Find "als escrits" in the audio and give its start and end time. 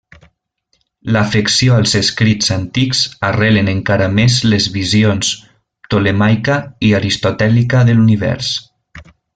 1.81-2.49